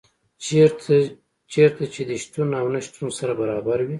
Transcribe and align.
چېرته 1.51 1.83
چي 1.93 2.01
دي 2.07 2.17
شتون 2.23 2.49
او 2.59 2.67
نه 2.73 2.79
شتون 2.85 3.09
سره 3.17 3.33
برابر 3.41 3.79
وي 3.83 3.89